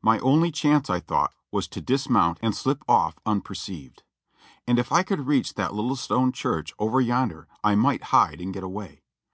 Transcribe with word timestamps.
My 0.00 0.18
only 0.20 0.50
chance, 0.50 0.88
I 0.88 0.98
thought, 0.98 1.34
was 1.52 1.68
to 1.68 1.82
dismount 1.82 2.38
and 2.40 2.56
slip 2.56 2.82
off 2.88 3.18
un 3.26 3.42
perceived; 3.42 4.02
and 4.66 4.78
if 4.78 4.90
I 4.90 5.02
could 5.02 5.26
reach 5.26 5.56
that 5.56 5.74
little 5.74 5.94
stone 5.94 6.32
church 6.32 6.72
over 6.78 7.02
yonder, 7.02 7.48
I 7.62 7.74
might 7.74 8.04
hide 8.04 8.40
and 8.40 8.54
get 8.54 8.64
away. 8.64 9.02